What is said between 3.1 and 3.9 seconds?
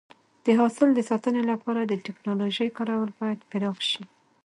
باید پراخ